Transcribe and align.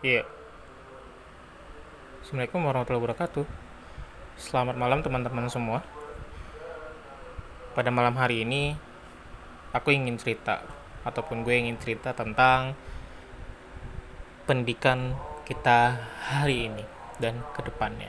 Iya. 0.00 0.24
Assalamualaikum 2.24 2.64
warahmatullahi 2.64 3.04
wabarakatuh. 3.04 3.44
Selamat 4.40 4.72
malam 4.80 5.04
teman-teman 5.04 5.44
semua. 5.52 5.84
Pada 7.76 7.92
malam 7.92 8.16
hari 8.16 8.48
ini, 8.48 8.80
aku 9.76 9.92
ingin 9.92 10.16
cerita 10.16 10.64
ataupun 11.04 11.44
gue 11.44 11.52
ingin 11.52 11.76
cerita 11.76 12.16
tentang 12.16 12.72
pendidikan 14.48 15.20
kita 15.44 16.00
hari 16.32 16.72
ini 16.72 16.84
dan 17.20 17.44
ke 17.52 17.60
depannya. 17.60 18.08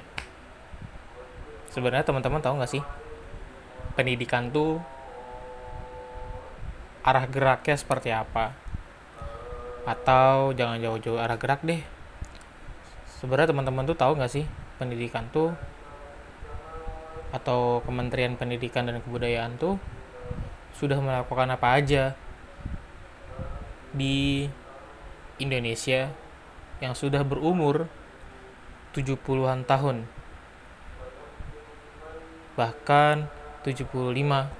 Sebenarnya 1.75 2.07
teman-teman 2.07 2.39
tahu 2.39 2.55
nggak 2.55 2.71
sih, 2.71 2.83
pendidikan 3.99 4.47
tuh 4.47 4.79
arah 7.03 7.27
geraknya 7.27 7.75
seperti 7.75 8.15
apa? 8.15 8.60
Atau 9.83 10.53
jangan 10.53 10.77
jauh-jauh 10.77 11.17
arah 11.17 11.37
gerak 11.41 11.65
deh, 11.65 11.81
sebenarnya 13.21 13.53
teman-teman 13.53 13.85
tuh 13.85 13.97
tahu 13.97 14.17
nggak 14.17 14.31
sih 14.31 14.45
pendidikan 14.81 15.29
tuh 15.29 15.53
atau 17.31 17.79
Kementerian 17.87 18.35
Pendidikan 18.35 18.85
dan 18.85 18.99
Kebudayaan 18.99 19.55
tuh 19.55 19.79
sudah 20.75 20.99
melakukan 20.99 21.47
apa 21.53 21.67
aja 21.79 22.15
di 23.95 24.47
Indonesia 25.39 26.11
yang 26.83 26.97
sudah 26.97 27.23
berumur 27.23 27.87
70-an 28.91 29.63
tahun. 29.63 30.03
Bahkan 32.59 33.15
75 33.63 34.51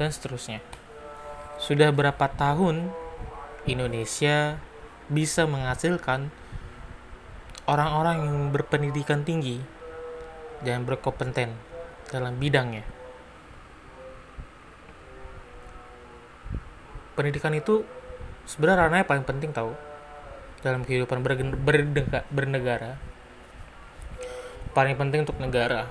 dan 0.00 0.08
seterusnya. 0.10 0.58
Sudah 1.62 1.94
berapa 1.94 2.26
tahun 2.26 2.90
Indonesia 3.66 4.58
bisa 5.06 5.46
menghasilkan 5.46 6.34
orang-orang 7.70 8.26
yang 8.26 8.38
berpendidikan 8.50 9.22
tinggi 9.22 9.62
dan 10.66 10.82
berkompeten 10.82 11.54
dalam 12.10 12.38
bidangnya. 12.38 12.82
Pendidikan 17.12 17.54
itu 17.54 17.84
sebenarnya 18.48 18.88
ranahnya 18.88 19.06
paling 19.06 19.22
penting 19.22 19.54
tahu 19.54 19.76
dalam 20.64 20.82
kehidupan 20.82 21.20
bernegara. 22.32 22.98
Paling 24.72 24.96
penting 24.96 25.28
untuk 25.28 25.36
negara. 25.38 25.86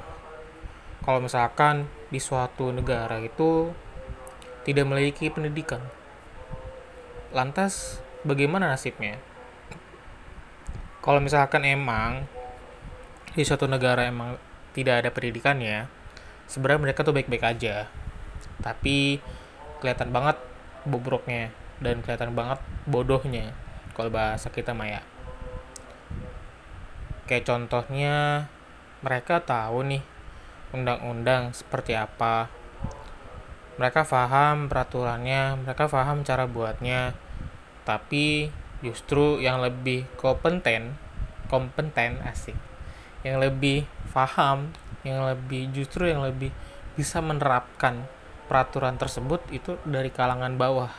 Kalau 1.06 1.22
misalkan 1.22 1.86
di 2.10 2.18
suatu 2.18 2.74
negara 2.74 3.22
itu 3.22 3.70
tidak 4.66 4.86
memiliki 4.86 5.30
pendidikan, 5.34 5.82
lantas 7.32 8.04
bagaimana 8.28 8.70
nasibnya? 8.70 9.18
kalau 11.02 11.18
misalkan 11.18 11.66
emang 11.66 12.30
di 13.34 13.42
suatu 13.42 13.66
negara 13.66 14.06
emang 14.06 14.38
tidak 14.72 15.02
ada 15.02 15.10
pendidikannya 15.10 15.90
sebenarnya 16.46 16.82
mereka 16.86 17.02
tuh 17.02 17.18
baik-baik 17.18 17.44
aja. 17.44 17.90
Tapi 18.62 19.18
kelihatan 19.82 20.14
banget 20.14 20.38
bobroknya 20.86 21.50
dan 21.82 22.06
kelihatan 22.06 22.38
banget 22.38 22.62
bodohnya 22.86 23.58
kalau 23.98 24.14
bahasa 24.14 24.54
kita 24.54 24.78
Maya. 24.78 25.02
Kayak 27.26 27.50
contohnya 27.50 28.46
mereka 29.02 29.42
tahu 29.42 29.82
nih 29.90 30.04
undang-undang 30.76 31.58
seperti 31.58 31.98
apa 31.98 32.52
mereka 33.82 34.06
paham 34.06 34.70
peraturannya 34.70 35.66
mereka 35.66 35.90
paham 35.90 36.22
cara 36.22 36.46
buatnya. 36.46 37.18
Tapi 37.82 38.54
justru 38.86 39.42
yang 39.42 39.58
lebih 39.58 40.06
kompeten 40.22 40.94
kompeten 41.50 42.22
asik. 42.22 42.54
Yang 43.26 43.50
lebih 43.50 43.90
paham 44.14 44.70
yang 45.02 45.26
lebih 45.26 45.74
justru 45.74 46.06
yang 46.06 46.22
lebih 46.22 46.54
bisa 46.94 47.26
menerapkan 47.26 48.06
peraturan 48.46 49.02
tersebut 49.02 49.42
itu 49.50 49.82
dari 49.82 50.14
kalangan 50.14 50.54
bawah. 50.62 50.94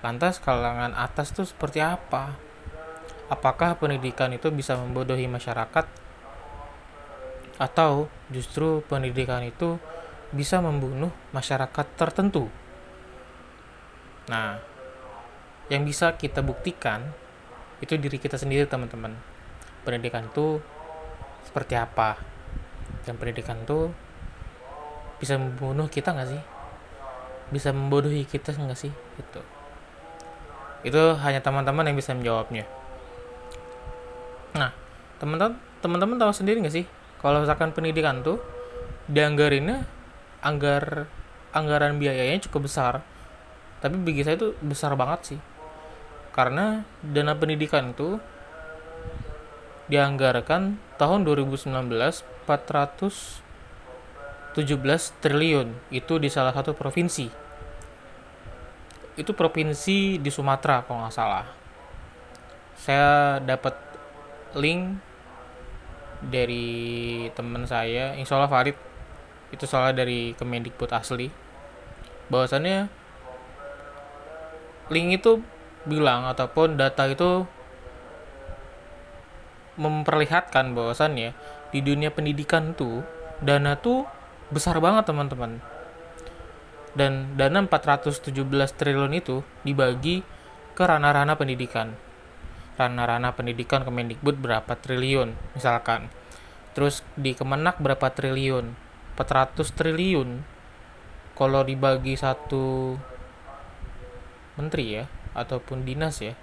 Lantas 0.00 0.40
kalangan 0.40 0.96
atas 0.96 1.28
tuh 1.36 1.44
seperti 1.44 1.84
apa? 1.84 2.32
Apakah 3.28 3.76
pendidikan 3.76 4.32
itu 4.32 4.48
bisa 4.48 4.80
membodohi 4.80 5.28
masyarakat? 5.28 5.84
Atau 7.60 8.08
justru 8.32 8.80
pendidikan 8.88 9.44
itu 9.44 9.76
bisa 10.34 10.58
membunuh 10.58 11.14
masyarakat 11.30 11.86
tertentu. 11.94 12.50
Nah 14.26 14.58
yang 15.70 15.86
bisa 15.86 16.18
kita 16.18 16.44
buktikan 16.44 17.00
itu 17.80 17.94
diri 17.96 18.18
kita 18.18 18.34
sendiri 18.34 18.66
teman-teman. 18.66 19.14
Pendidikan 19.86 20.26
itu 20.26 20.58
seperti 21.46 21.78
apa? 21.78 22.18
Dan 23.06 23.14
pendidikan 23.16 23.62
itu 23.62 23.94
bisa 25.22 25.38
membunuh 25.38 25.86
kita 25.86 26.10
nggak 26.10 26.28
sih? 26.28 26.42
Bisa 27.54 27.70
membodohi 27.70 28.26
kita 28.26 28.52
nggak 28.52 28.76
sih? 28.76 28.92
Itu 29.16 29.40
itu 30.84 31.00
hanya 31.24 31.40
teman-teman 31.40 31.88
yang 31.88 31.96
bisa 31.96 32.12
menjawabnya. 32.12 32.68
Nah 34.52 34.70
teman-teman 35.16 35.56
teman-teman 35.80 36.16
tahu 36.20 36.32
sendiri 36.36 36.60
nggak 36.60 36.76
sih? 36.76 36.84
Kalau 37.24 37.40
misalkan 37.40 37.72
pendidikan 37.72 38.20
tuh 38.20 38.36
dianggarinnya 39.08 39.88
anggar 40.44 41.08
anggaran 41.56 41.96
biayanya 41.96 42.44
cukup 42.44 42.68
besar. 42.68 43.00
Tapi 43.80 43.96
bagi 43.96 44.20
saya 44.20 44.36
itu 44.36 44.52
besar 44.60 44.92
banget 44.98 45.34
sih. 45.34 45.40
Karena 46.34 46.82
dana 47.00 47.32
pendidikan 47.38 47.96
itu 47.96 48.20
dianggarkan 49.88 50.76
tahun 51.00 51.24
2019 51.24 51.72
417 52.44 54.60
triliun. 55.22 55.68
Itu 55.88 56.20
di 56.20 56.28
salah 56.28 56.52
satu 56.52 56.76
provinsi. 56.76 57.30
Itu 59.14 59.30
provinsi 59.32 60.18
di 60.18 60.28
Sumatera 60.28 60.84
kalau 60.84 61.06
nggak 61.06 61.14
salah. 61.14 61.46
Saya 62.74 63.38
dapat 63.38 63.78
link 64.58 64.98
dari 66.24 67.28
teman 67.36 67.68
saya 67.68 68.16
insya 68.16 68.40
Allah 68.40 68.50
Farid 68.50 68.76
itu 69.50 69.64
soalnya 69.68 70.06
dari 70.06 70.32
Kemendikbud 70.38 70.90
asli. 70.94 71.28
Bahwasannya 72.32 72.88
link 74.88 75.08
itu 75.20 75.40
bilang 75.84 76.24
ataupun 76.28 76.80
data 76.80 77.04
itu 77.08 77.44
memperlihatkan 79.74 80.72
bahwasannya 80.72 81.34
di 81.74 81.80
dunia 81.82 82.14
pendidikan 82.14 82.78
tuh 82.78 83.02
dana 83.42 83.74
tuh 83.74 84.06
besar 84.54 84.78
banget 84.78 85.10
teman-teman. 85.10 85.58
Dan 86.94 87.34
dana 87.34 87.58
417 87.66 88.30
triliun 88.78 89.12
itu 89.18 89.42
dibagi 89.66 90.22
ke 90.78 90.82
ranah-ranah 90.86 91.34
pendidikan. 91.34 91.98
Ranah-ranah 92.78 93.34
pendidikan 93.34 93.82
Kemendikbud 93.82 94.38
berapa 94.38 94.78
triliun 94.78 95.34
misalkan. 95.58 96.10
Terus 96.74 97.02
di 97.18 97.34
Kemenak 97.34 97.82
berapa 97.82 98.10
triliun 98.14 98.83
400 99.14 99.70
triliun. 99.74 100.42
Kalau 101.34 101.66
dibagi 101.66 102.14
satu 102.14 102.94
menteri 104.54 105.02
ya 105.02 105.04
ataupun 105.34 105.82
dinas 105.82 106.22
ya. 106.22 106.34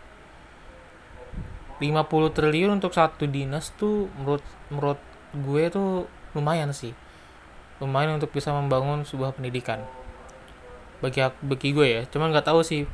50 1.82 2.36
triliun 2.38 2.78
untuk 2.78 2.94
satu 2.94 3.26
dinas 3.26 3.74
tuh 3.74 4.06
menurut 4.20 4.46
menurut 4.70 5.00
gue 5.34 5.64
tuh 5.72 5.90
lumayan 6.36 6.72
sih. 6.76 6.96
Lumayan 7.82 8.20
untuk 8.20 8.32
bisa 8.32 8.54
membangun 8.54 9.08
sebuah 9.08 9.34
pendidikan. 9.36 9.82
Bagi 11.02 11.26
bagi 11.42 11.70
gue 11.74 11.88
ya 11.88 12.02
cuman 12.08 12.32
nggak 12.32 12.48
tahu 12.48 12.62
sih. 12.62 12.86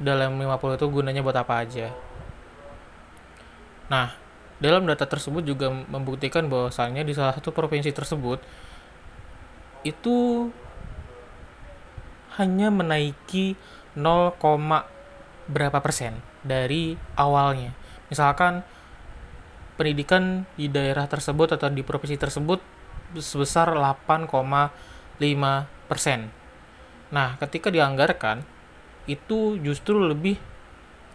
Dalam 0.00 0.38
50 0.38 0.78
itu 0.78 0.86
gunanya 0.88 1.20
buat 1.20 1.36
apa 1.36 1.66
aja. 1.66 1.92
Nah 3.92 4.25
dalam 4.56 4.88
data 4.88 5.04
tersebut 5.04 5.44
juga 5.44 5.68
membuktikan 5.68 6.48
bahwasannya 6.48 7.04
di 7.04 7.12
salah 7.12 7.36
satu 7.36 7.52
provinsi 7.52 7.92
tersebut 7.92 8.40
itu 9.84 10.48
hanya 12.40 12.68
menaiki 12.72 13.56
0, 13.96 14.36
berapa 15.48 15.78
persen 15.80 16.20
dari 16.44 16.96
awalnya. 17.16 17.72
Misalkan 18.08 18.64
pendidikan 19.76 20.48
di 20.56 20.72
daerah 20.72 21.04
tersebut 21.08 21.56
atau 21.56 21.68
di 21.68 21.84
provinsi 21.84 22.16
tersebut 22.16 22.60
sebesar 23.20 23.76
8,5 23.76 25.68
persen. 25.88 26.32
Nah, 27.12 27.38
ketika 27.38 27.70
dianggarkan 27.70 28.42
itu 29.06 29.60
justru 29.62 30.02
lebih 30.02 30.36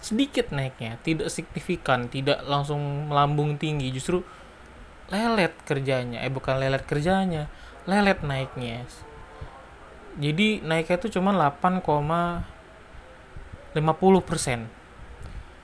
sedikit 0.01 0.49
naiknya, 0.49 0.97
tidak 1.05 1.29
signifikan, 1.29 2.09
tidak 2.09 2.41
langsung 2.49 3.07
melambung 3.07 3.55
tinggi, 3.55 3.93
justru 3.93 4.25
lelet 5.13 5.53
kerjanya. 5.63 6.25
Eh 6.25 6.31
bukan 6.33 6.57
lelet 6.57 6.83
kerjanya, 6.83 7.47
lelet 7.85 8.19
naiknya. 8.25 8.83
Jadi 10.17 10.59
naiknya 10.65 10.97
itu 10.99 11.07
cuma 11.15 11.31
8, 11.31 11.79
50% 13.77 14.81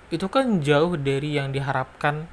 itu 0.07 0.27
kan 0.31 0.63
jauh 0.63 0.95
dari 0.95 1.35
yang 1.35 1.51
diharapkan 1.51 2.31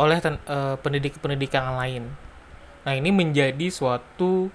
oleh 0.00 0.18
uh, 0.24 0.80
pendidik-pendidikan 0.80 1.76
lain. 1.76 2.08
Nah, 2.88 2.96
ini 2.96 3.12
menjadi 3.12 3.68
suatu 3.68 4.48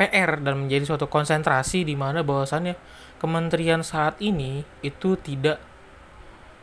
PR 0.00 0.40
dan 0.40 0.64
menjadi 0.64 0.88
suatu 0.88 1.04
konsentrasi 1.10 1.84
di 1.84 1.92
mana 1.92 2.24
bahwasannya 2.24 2.78
kementerian 3.18 3.82
saat 3.82 4.18
ini 4.22 4.62
itu 4.82 5.18
tidak 5.18 5.58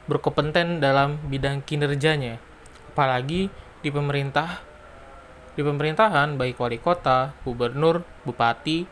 berkompeten 0.07 0.79
dalam 0.79 1.19
bidang 1.27 1.63
kinerjanya. 1.63 2.39
Apalagi 2.91 3.51
di 3.83 3.89
pemerintah 3.91 4.63
di 5.55 5.63
pemerintahan 5.63 6.35
baik 6.35 6.59
wali 6.59 6.75
kota, 6.83 7.31
gubernur, 7.47 8.03
bupati, 8.27 8.83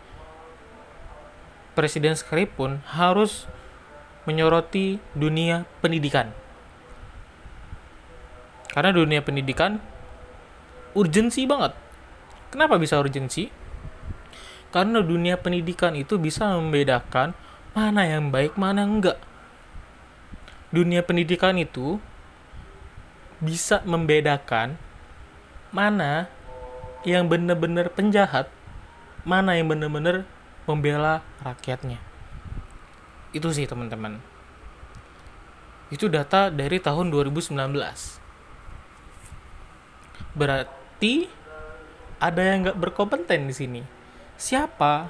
presiden 1.75 2.15
sekalipun 2.15 2.79
harus 2.87 3.51
menyoroti 4.23 4.95
dunia 5.11 5.67
pendidikan. 5.83 6.31
Karena 8.71 8.95
dunia 8.95 9.19
pendidikan 9.19 9.83
urgensi 10.95 11.43
banget. 11.43 11.75
Kenapa 12.47 12.79
bisa 12.79 12.95
urgensi? 12.95 13.51
Karena 14.71 15.03
dunia 15.03 15.35
pendidikan 15.37 15.93
itu 15.99 16.15
bisa 16.15 16.47
membedakan 16.57 17.35
mana 17.73 18.05
yang 18.05 18.29
baik, 18.29 18.53
mana 18.53 18.85
enggak. 18.85 19.17
Dunia 20.69 21.01
pendidikan 21.01 21.57
itu 21.57 21.97
bisa 23.41 23.81
membedakan 23.83 24.77
mana 25.73 26.29
yang 27.03 27.25
benar-benar 27.25 27.89
penjahat, 27.89 28.47
mana 29.25 29.57
yang 29.57 29.67
benar-benar 29.73 30.23
membela 30.69 31.25
rakyatnya. 31.41 31.97
Itu 33.33 33.49
sih 33.49 33.65
teman-teman. 33.65 34.21
Itu 35.89 36.07
data 36.07 36.53
dari 36.53 36.77
tahun 36.77 37.09
2019. 37.09 37.57
Berarti 40.33 41.29
ada 42.21 42.41
yang 42.41 42.69
nggak 42.69 42.79
berkompeten 42.79 43.49
di 43.49 43.53
sini. 43.53 43.81
Siapa? 44.37 45.09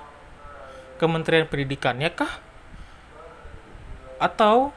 Kementerian 0.98 1.48
Pendidikannya 1.48 2.10
kah? 2.12 2.53
Atau 4.24 4.72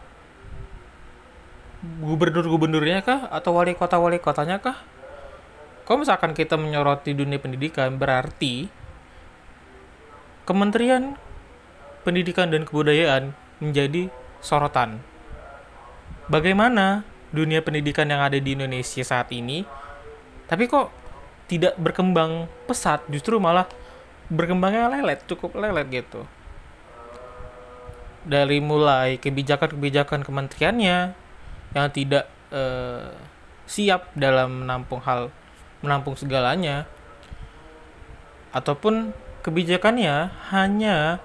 gubernur-gubernurnya 2.02 3.06
kah? 3.06 3.30
Atau 3.30 3.54
wali 3.54 3.78
kota-wali 3.78 4.18
kotanya 4.18 4.58
kah? 4.58 4.74
Kalau 5.86 6.02
misalkan 6.02 6.34
kita 6.34 6.58
menyoroti 6.58 7.14
dunia 7.14 7.38
pendidikan, 7.38 7.94
berarti 7.94 8.66
Kementerian 10.42 11.14
Pendidikan 12.02 12.50
dan 12.50 12.66
Kebudayaan 12.66 13.34
menjadi 13.62 14.10
sorotan. 14.42 14.98
Bagaimana 16.26 17.06
dunia 17.30 17.62
pendidikan 17.62 18.06
yang 18.10 18.22
ada 18.22 18.38
di 18.38 18.54
Indonesia 18.54 19.02
saat 19.02 19.30
ini, 19.30 19.62
tapi 20.46 20.70
kok 20.70 20.90
tidak 21.46 21.78
berkembang 21.78 22.50
pesat, 22.66 23.02
justru 23.10 23.38
malah 23.38 23.66
berkembangnya 24.30 24.90
lelet, 24.90 25.22
cukup 25.26 25.54
lelet 25.54 25.86
gitu. 25.90 26.26
Dari 28.26 28.58
mulai 28.58 29.22
kebijakan-kebijakan 29.22 30.26
kementeriannya 30.26 31.14
yang 31.72 31.86
tidak 31.94 32.26
eh, 32.50 33.14
siap 33.66 34.10
dalam 34.18 34.66
menampung 34.66 34.98
hal 35.02 35.30
menampung 35.82 36.18
segalanya 36.18 36.90
ataupun 38.50 39.14
kebijakannya 39.46 40.32
hanya 40.50 41.22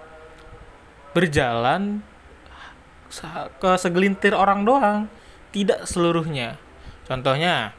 berjalan 1.16 2.06
ke 3.60 3.72
segelintir 3.76 4.32
orang 4.32 4.64
doang, 4.64 5.00
tidak 5.52 5.84
seluruhnya. 5.84 6.56
Contohnya 7.04 7.76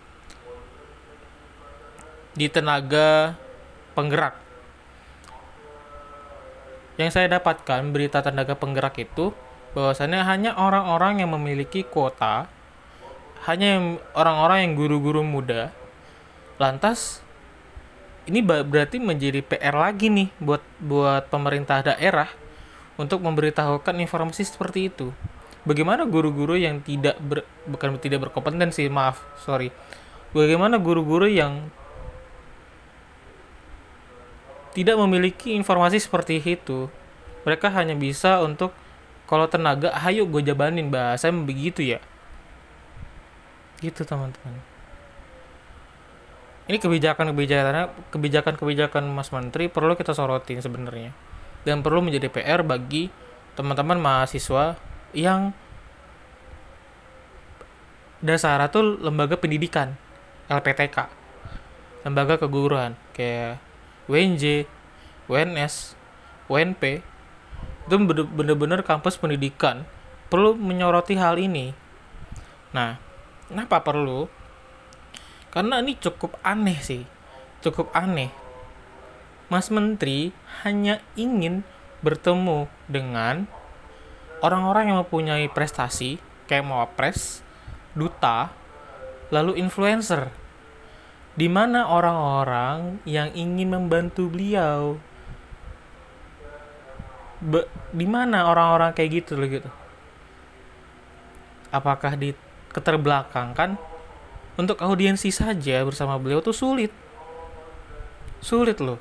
di 2.36 2.48
tenaga 2.52 3.36
penggerak. 3.96 4.41
Yang 7.00 7.10
saya 7.16 7.26
dapatkan 7.40 7.92
berita 7.92 8.20
tenaga 8.20 8.56
penggerak 8.56 8.98
itu 9.00 9.32
bahwasannya 9.72 10.20
hanya 10.28 10.50
orang-orang 10.56 11.24
yang 11.24 11.32
memiliki 11.32 11.84
kuota, 11.86 12.48
hanya 13.48 13.96
orang-orang 14.12 14.68
yang 14.68 14.72
guru-guru 14.76 15.24
muda 15.24 15.72
Lantas 16.62 17.18
ini 18.30 18.38
berarti 18.38 19.02
menjadi 19.02 19.42
PR 19.42 19.74
lagi 19.74 20.06
nih 20.06 20.30
buat 20.38 20.62
buat 20.78 21.26
pemerintah 21.26 21.82
daerah 21.82 22.30
untuk 22.94 23.18
memberitahukan 23.18 23.98
informasi 23.98 24.46
seperti 24.46 24.86
itu. 24.86 25.10
Bagaimana 25.66 26.06
guru-guru 26.06 26.54
yang 26.54 26.78
tidak 26.86 27.18
ber, 27.18 27.42
bukan 27.66 27.98
tidak 27.98 28.30
berkompetensi, 28.30 28.86
maaf, 28.86 29.26
sorry. 29.42 29.74
Bagaimana 30.30 30.78
guru-guru 30.78 31.26
yang 31.26 31.66
tidak 34.72 34.96
memiliki 35.00 35.52
informasi 35.52 36.00
seperti 36.00 36.40
itu? 36.40 36.88
Mereka 37.44 37.68
hanya 37.72 37.96
bisa 37.96 38.40
untuk 38.44 38.72
kalau 39.28 39.48
tenaga, 39.48 39.92
ayo 40.04 40.28
gue 40.28 40.44
jabanin 40.44 40.92
bahasa 40.92 41.32
begitu 41.32 41.80
ya. 41.80 42.00
Gitu 43.80 44.04
teman-teman 44.04 44.72
ini 46.70 46.78
kebijakan-kebijakan 46.78 47.90
kebijakan-kebijakan 48.14 49.04
Mas 49.10 49.34
Menteri 49.34 49.66
perlu 49.66 49.98
kita 49.98 50.14
sorotin 50.14 50.62
sebenarnya 50.62 51.10
dan 51.66 51.82
perlu 51.82 52.02
menjadi 52.02 52.30
PR 52.30 52.62
bagi 52.62 53.10
teman-teman 53.58 53.98
mahasiswa 53.98 54.78
yang 55.12 55.50
dasar 58.22 58.62
tuh 58.70 59.02
lembaga 59.02 59.34
pendidikan 59.34 59.98
LPTK 60.46 61.10
lembaga 62.06 62.38
keguruan 62.38 62.94
kayak 63.10 63.58
WNJ, 64.12 64.68
WNS, 65.24 65.96
WNP 66.52 67.00
itu 67.88 67.96
bener-bener 68.28 68.84
kampus 68.84 69.16
pendidikan 69.16 69.88
perlu 70.28 70.52
menyoroti 70.52 71.16
hal 71.16 71.40
ini. 71.40 71.72
Nah, 72.76 73.00
kenapa 73.48 73.80
perlu? 73.80 74.28
Karena 75.48 75.80
ini 75.80 75.96
cukup 75.96 76.36
aneh 76.44 76.76
sih. 76.84 77.08
Cukup 77.64 77.88
aneh. 77.96 78.28
Mas 79.48 79.68
Menteri 79.68 80.32
hanya 80.64 81.00
ingin 81.16 81.64
bertemu 82.00 82.68
dengan 82.88 83.48
orang-orang 84.40 84.92
yang 84.92 84.98
mempunyai 85.04 85.48
prestasi 85.52 86.16
kayak 86.48 86.96
pres, 86.96 87.44
duta, 87.92 88.52
lalu 89.28 89.60
influencer. 89.60 90.32
Di 91.32 91.48
mana 91.48 91.88
orang-orang 91.88 93.00
yang 93.08 93.32
ingin 93.32 93.72
membantu 93.72 94.28
beliau? 94.28 95.00
Be 97.40 97.64
di 97.96 98.04
mana 98.04 98.52
orang-orang 98.52 98.92
kayak 98.92 99.24
gitu 99.24 99.40
loh 99.40 99.48
gitu? 99.48 99.70
Apakah 101.72 102.20
di 102.20 102.36
keterbelakangkan 102.76 103.80
untuk 104.60 104.76
audiensi 104.84 105.32
saja 105.32 105.80
bersama 105.88 106.20
beliau 106.20 106.44
tuh 106.44 106.52
sulit. 106.52 106.92
Sulit 108.44 108.76
loh. 108.84 109.00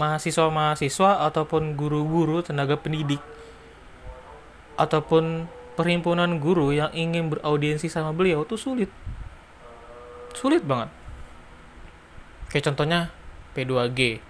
Mahasiswa-mahasiswa 0.00 1.28
ataupun 1.28 1.76
guru-guru 1.76 2.40
tenaga 2.40 2.80
pendidik 2.80 3.20
ataupun 4.80 5.44
perhimpunan 5.76 6.40
guru 6.40 6.72
yang 6.72 6.88
ingin 6.96 7.28
beraudiensi 7.28 7.92
sama 7.92 8.16
beliau 8.16 8.48
tuh 8.48 8.56
sulit. 8.56 8.88
Sulit 10.32 10.64
banget 10.64 11.01
kayak 12.52 12.68
contohnya 12.68 13.08
P2G 13.56 14.20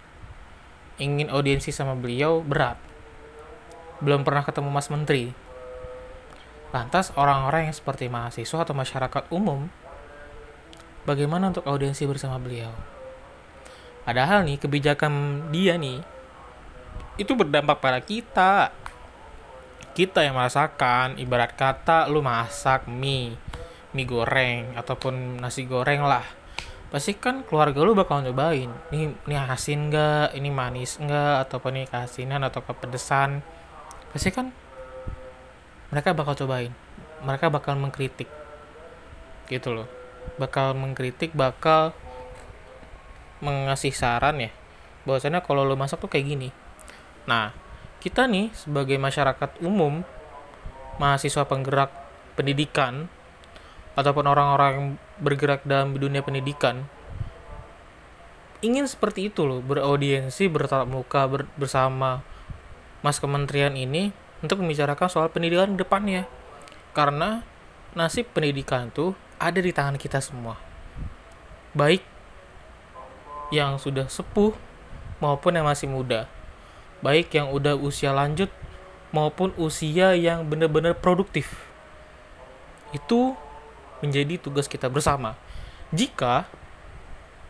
ingin 1.03 1.29
audiensi 1.29 1.75
sama 1.75 1.99
beliau 1.99 2.41
berat 2.41 2.79
belum 3.99 4.23
pernah 4.23 4.47
ketemu 4.47 4.71
Mas 4.71 4.89
Menteri 4.89 5.35
lantas 6.73 7.13
orang-orang 7.21 7.69
yang 7.69 7.77
seperti 7.77 8.09
mahasiswa 8.09 8.65
atau 8.65 8.73
masyarakat 8.73 9.29
umum 9.29 9.69
bagaimana 11.05 11.51
untuk 11.51 11.67
audiensi 11.67 12.07
bersama 12.07 12.39
beliau. 12.39 12.73
Padahal 14.03 14.43
nih 14.43 14.59
kebijakan 14.59 15.47
dia 15.55 15.79
nih 15.79 16.03
itu 17.21 17.33
berdampak 17.37 17.79
pada 17.79 18.01
kita. 18.03 18.75
Kita 19.93 20.25
yang 20.25 20.41
merasakan, 20.41 21.21
ibarat 21.21 21.53
kata 21.53 22.09
lu 22.09 22.25
masak 22.25 22.89
mie, 22.89 23.37
mie 23.93 24.09
goreng 24.09 24.73
ataupun 24.73 25.37
nasi 25.37 25.69
goreng 25.69 26.01
lah. 26.01 26.25
Pasti 26.93 27.17
kan 27.17 27.41
keluarga 27.49 27.81
lu 27.81 27.97
bakal 27.97 28.21
nyobain. 28.21 28.69
Ini 28.93 29.17
ini 29.25 29.35
asin 29.35 29.89
enggak, 29.89 30.37
ini 30.37 30.53
manis 30.53 31.01
enggak 31.01 31.49
ataupun 31.49 31.81
ini 31.81 31.87
keasinan 31.89 32.45
atau 32.45 32.61
kepedesan. 32.61 33.41
Pasti 34.13 34.29
kan 34.29 34.53
mereka 35.89 36.13
bakal 36.13 36.37
cobain. 36.37 36.71
Mereka 37.25 37.49
bakal 37.49 37.81
mengkritik. 37.81 38.29
Gitu 39.49 39.73
loh 39.73 40.03
bakal 40.41 40.75
mengkritik 40.77 41.35
bakal 41.37 41.93
mengasih 43.43 43.93
saran 43.93 44.39
ya 44.39 44.51
bahwasanya 45.03 45.43
kalau 45.43 45.67
lo 45.67 45.75
masak 45.75 45.99
tuh 45.99 46.11
kayak 46.11 46.27
gini 46.27 46.49
nah 47.27 47.51
kita 48.03 48.27
nih 48.27 48.51
sebagai 48.55 48.99
masyarakat 48.99 49.63
umum 49.63 50.07
mahasiswa 50.99 51.47
penggerak 51.47 51.91
pendidikan 52.39 53.11
ataupun 53.99 54.25
orang-orang 54.25 54.73
yang 54.73 54.89
bergerak 55.21 55.65
dalam 55.69 55.97
dunia 55.97 56.25
pendidikan 56.25 56.89
ingin 58.63 58.87
seperti 58.87 59.27
itu 59.29 59.43
loh 59.43 59.59
beraudiensi 59.59 60.47
bertatap 60.47 60.87
muka 60.87 61.27
ber 61.27 61.51
bersama 61.59 62.23
mas 63.03 63.19
kementerian 63.19 63.75
ini 63.75 64.15
untuk 64.43 64.63
membicarakan 64.63 65.11
soal 65.11 65.29
pendidikan 65.31 65.75
ke 65.75 65.83
depannya. 65.83 66.31
Karena 66.95 67.43
nasib 67.99 68.31
pendidikan 68.31 68.89
itu 68.91 69.19
ada 69.43 69.59
di 69.59 69.75
tangan 69.75 69.99
kita 69.99 70.23
semua. 70.23 70.59
Baik 71.75 72.07
yang 73.51 73.77
sudah 73.83 74.07
sepuh 74.07 74.55
maupun 75.19 75.59
yang 75.59 75.67
masih 75.67 75.91
muda. 75.91 76.31
Baik 77.03 77.35
yang 77.35 77.51
udah 77.51 77.75
usia 77.75 78.15
lanjut 78.15 78.49
maupun 79.11 79.51
usia 79.59 80.15
yang 80.15 80.47
benar-benar 80.47 80.95
produktif. 80.95 81.67
Itu 82.95 83.35
menjadi 84.03 84.37
tugas 84.37 84.67
kita 84.67 84.91
bersama. 84.91 85.39
Jika 85.95 86.51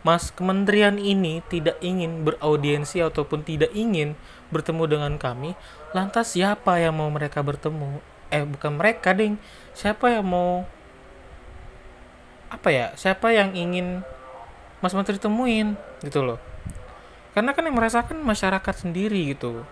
Mas 0.04 0.30
Kementerian 0.34 0.98
ini 1.00 1.40
tidak 1.48 1.78
ingin 1.80 2.26
beraudiensi 2.26 3.00
ataupun 3.02 3.46
tidak 3.46 3.72
ingin 3.72 4.14
bertemu 4.52 4.84
dengan 4.86 5.12
kami, 5.16 5.56
lantas 5.96 6.36
siapa 6.36 6.78
yang 6.78 6.98
mau 7.00 7.08
mereka 7.08 7.40
bertemu? 7.40 8.02
Eh, 8.28 8.44
bukan 8.44 8.76
mereka, 8.76 9.16
ding. 9.16 9.40
Siapa 9.72 10.12
yang 10.12 10.26
mau 10.28 10.68
apa 12.52 12.68
ya? 12.68 12.92
Siapa 12.98 13.32
yang 13.32 13.56
ingin 13.56 14.04
Mas 14.84 14.92
Menteri 14.92 15.16
temuin 15.16 15.78
gitu 16.04 16.20
loh. 16.20 16.38
Karena 17.32 17.56
kan 17.56 17.64
yang 17.64 17.78
merasakan 17.78 18.20
masyarakat 18.20 18.74
sendiri 18.76 19.32
gitu 19.32 19.64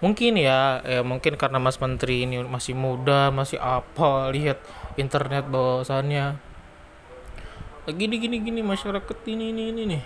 mungkin 0.00 0.40
ya 0.40 0.80
ya 0.80 1.04
mungkin 1.04 1.36
karena 1.36 1.60
Mas 1.60 1.76
Menteri 1.76 2.24
ini 2.24 2.40
masih 2.40 2.72
muda 2.72 3.28
masih 3.28 3.60
apa 3.60 4.32
lihat 4.32 4.56
internet 4.98 5.46
bahwasannya 5.46 6.38
gini 7.90 8.22
gini 8.22 8.36
gini 8.38 8.60
masyarakat 8.62 9.18
ini 9.26 9.50
ini 9.50 9.62
ini 9.74 9.82
nih. 9.96 10.02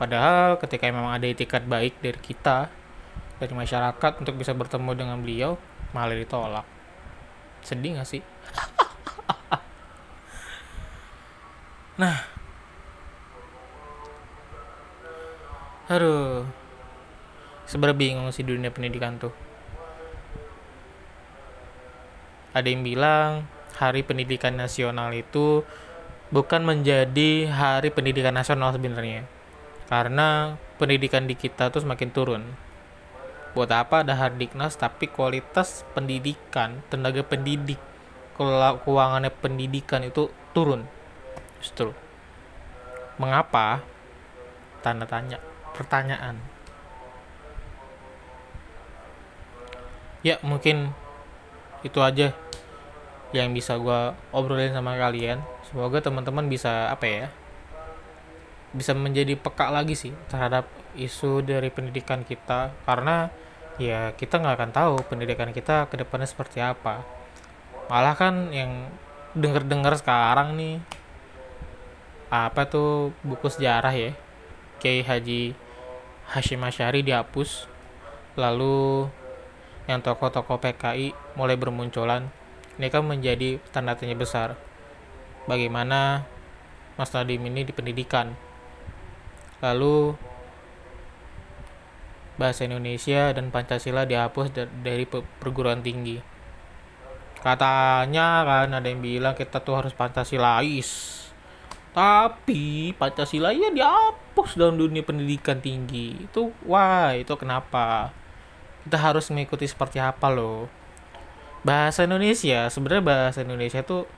Padahal 0.00 0.56
ketika 0.56 0.88
memang 0.88 1.12
ada 1.12 1.28
etikat 1.28 1.68
baik 1.68 2.00
dari 2.00 2.16
kita 2.16 2.72
dari 3.36 3.52
masyarakat 3.52 4.12
untuk 4.20 4.36
bisa 4.40 4.56
bertemu 4.56 4.90
dengan 4.96 5.16
beliau 5.20 5.60
malah 5.92 6.16
ditolak. 6.16 6.66
Sedih 7.64 8.00
gak 8.00 8.08
sih? 8.08 8.22
Nah. 12.00 12.16
Aduh. 15.92 16.48
Sebenarnya 17.68 18.00
bingung 18.00 18.32
sih 18.32 18.40
dunia 18.40 18.72
pendidikan 18.72 19.20
tuh 19.20 19.36
ada 22.50 22.66
yang 22.66 22.82
bilang 22.82 23.46
hari 23.78 24.02
pendidikan 24.02 24.58
nasional 24.58 25.14
itu 25.14 25.62
bukan 26.34 26.62
menjadi 26.66 27.50
hari 27.50 27.94
pendidikan 27.94 28.34
nasional 28.34 28.74
sebenarnya. 28.74 29.26
Karena 29.90 30.54
pendidikan 30.78 31.26
di 31.26 31.34
kita 31.34 31.70
tuh 31.70 31.82
semakin 31.82 32.10
turun. 32.10 32.42
Buat 33.54 33.70
apa 33.74 34.06
ada 34.06 34.14
hardiknas 34.14 34.78
tapi 34.78 35.10
kualitas 35.10 35.82
pendidikan 35.94 36.82
tenaga 36.86 37.26
pendidik 37.26 37.78
keuangannya 38.40 39.28
pendidikan 39.28 40.00
itu 40.06 40.32
turun. 40.56 40.88
Justru. 41.60 41.92
Mengapa? 43.20 43.84
Tanda 44.80 45.04
tanya 45.04 45.36
pertanyaan. 45.76 46.40
Ya 50.24 50.40
mungkin 50.40 50.92
itu 51.86 51.98
aja 52.00 52.36
yang 53.30 53.54
bisa 53.54 53.78
gue 53.78 54.00
obrolin 54.34 54.74
sama 54.74 54.98
kalian. 54.98 55.40
Semoga 55.66 56.02
teman-teman 56.02 56.50
bisa 56.50 56.90
apa 56.90 57.06
ya 57.06 57.26
bisa 58.70 58.94
menjadi 58.94 59.34
peka 59.34 59.66
lagi 59.74 59.98
sih 59.98 60.14
terhadap 60.30 60.66
isu 60.94 61.42
dari 61.42 61.70
pendidikan 61.70 62.22
kita. 62.22 62.74
Karena 62.86 63.30
ya 63.78 64.14
kita 64.14 64.38
nggak 64.38 64.56
akan 64.58 64.70
tahu 64.74 64.94
pendidikan 65.06 65.50
kita 65.50 65.86
ke 65.90 65.98
depannya 65.98 66.26
seperti 66.26 66.62
apa. 66.62 67.02
Malah 67.90 68.14
kan 68.14 68.54
yang 68.54 68.90
denger-dengar 69.34 69.94
sekarang 69.98 70.58
nih 70.58 70.82
apa 72.30 72.62
tuh 72.70 73.10
buku 73.26 73.50
sejarah 73.50 73.90
ya 73.90 74.14
Kiai 74.78 75.02
Haji 75.02 75.54
Hashim 76.30 76.62
Asyari 76.62 77.02
dihapus. 77.02 77.66
Lalu 78.38 79.10
yang 79.88 80.04
tokoh-tokoh 80.04 80.60
PKI 80.60 81.12
mulai 81.38 81.56
bermunculan, 81.56 82.28
ini 82.76 82.88
kan 82.88 83.04
menjadi 83.04 83.60
tanda 83.72 83.96
tanya 83.96 84.16
besar. 84.16 84.56
Bagaimana 85.44 86.24
Mas 86.96 87.12
Nadiem 87.12 87.44
ini 87.48 87.64
di 87.64 87.72
pendidikan. 87.72 88.36
Lalu 89.60 90.16
bahasa 92.40 92.64
Indonesia 92.64 93.36
dan 93.36 93.52
Pancasila 93.52 94.08
dihapus 94.08 94.52
dari 94.80 95.04
perguruan 95.08 95.84
tinggi. 95.84 96.16
Katanya 97.40 98.44
kan 98.44 98.72
ada 98.76 98.84
yang 98.84 99.00
bilang 99.00 99.32
kita 99.36 99.64
tuh 99.64 99.80
harus 99.80 99.96
Pancasilais. 99.96 100.88
Tapi 101.96 102.92
Pancasila 102.96 103.52
ya 103.52 103.72
dihapus 103.72 104.56
dalam 104.56 104.80
dunia 104.80 105.04
pendidikan 105.04 105.60
tinggi. 105.60 106.16
Itu 106.28 106.52
wah, 106.64 107.12
itu 107.16 107.32
kenapa? 107.36 108.12
Kita 108.86 108.96
harus 108.96 109.28
mengikuti 109.28 109.68
seperti 109.68 110.00
apa 110.00 110.32
loh. 110.32 110.66
Bahasa 111.60 112.08
Indonesia 112.08 112.72
sebenarnya 112.72 113.04
bahasa 113.04 113.38
Indonesia 113.44 113.84
itu 113.84 114.08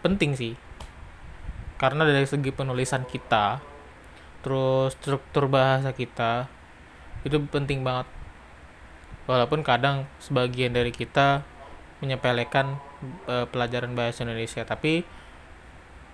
penting 0.00 0.32
sih. 0.32 0.54
Karena 1.76 2.06
dari 2.06 2.24
segi 2.24 2.50
penulisan 2.54 3.04
kita 3.04 3.60
terus 4.42 4.98
struktur 4.98 5.46
bahasa 5.46 5.94
kita 5.94 6.48
itu 7.22 7.38
penting 7.52 7.84
banget. 7.84 8.08
Walaupun 9.30 9.62
kadang 9.62 10.10
sebagian 10.18 10.74
dari 10.74 10.90
kita 10.90 11.46
menyepelekan 12.02 12.82
e, 13.30 13.46
pelajaran 13.46 13.94
bahasa 13.94 14.26
Indonesia 14.26 14.66
tapi 14.66 15.06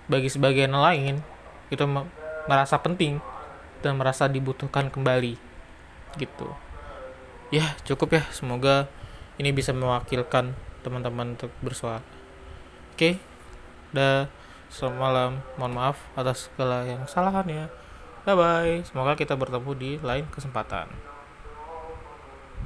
bagi 0.05 0.29
sebagian 0.29 0.73
lain 0.73 1.25
itu 1.73 1.85
merasa 2.45 2.77
penting 2.77 3.17
dan 3.81 3.97
merasa 3.97 4.29
dibutuhkan 4.29 4.93
kembali 4.93 5.33
gitu 6.21 6.68
ya 7.49 7.75
cukup 7.85 8.19
ya. 8.19 8.23
Semoga 8.33 8.89
ini 9.41 9.53
bisa 9.53 9.73
mewakilkan 9.73 10.53
teman-teman 10.85 11.37
untuk 11.37 11.53
bersuara. 11.61 12.01
Oke. 12.95 13.19
Dah 13.93 14.29
selamat 14.69 14.99
malam. 15.01 15.31
Mohon 15.57 15.73
maaf 15.73 15.97
atas 16.13 16.49
segala 16.53 16.85
yang 16.85 17.01
kesalahan 17.05 17.47
ya. 17.49 17.65
Bye 18.29 18.35
bye 18.35 18.85
semoga 18.85 19.17
kita 19.17 19.33
bertemu 19.33 19.71
di 19.79 19.91
lain 20.03 20.27
kesempatan 20.29 21.08